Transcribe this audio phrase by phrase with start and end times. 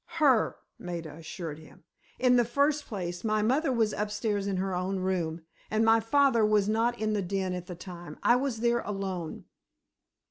[0.17, 1.83] "Her," Maida assured him.
[2.17, 6.43] "In the first place, my mother was upstairs in her own room, and my father
[6.43, 8.17] was not in the den at the time.
[8.23, 9.45] I was there alone."